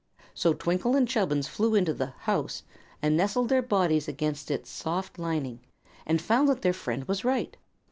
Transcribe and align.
So 0.33 0.53
Twinkle 0.53 0.95
and 0.95 1.07
Chubbins 1.07 1.47
flew 1.47 1.75
into 1.75 1.93
the 1.93 2.15
"house" 2.21 2.63
and 3.03 3.15
nestled 3.15 3.49
their 3.49 3.61
bodies 3.61 4.07
against 4.07 4.49
its 4.49 4.67
soft 4.71 5.19
lining 5.19 5.59
and 6.07 6.19
found 6.19 6.49
that 6.49 6.63
their 6.63 6.73
friend 6.73 7.03
was 7.07 7.23
right. 7.23 7.55